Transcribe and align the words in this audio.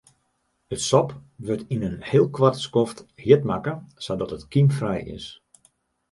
It 0.73 0.81
sop 0.85 1.09
wurdt 1.45 1.67
yn 1.73 1.85
in 1.89 1.97
heel 2.09 2.27
koart 2.35 2.57
skoft 2.65 2.99
hjit 3.23 3.43
makke 3.51 3.73
sadat 4.05 4.33
it 4.35 4.43
kymfrij 4.51 5.01
is. 5.17 5.25